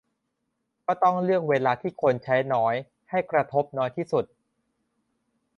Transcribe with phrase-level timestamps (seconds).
[0.85, 2.75] ก็ต้องเลือกเวลาที่คนใช้น้อย
[3.09, 4.25] ให้กระทบน้อยสุด